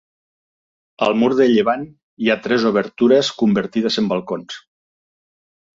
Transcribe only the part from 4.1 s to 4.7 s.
balcons.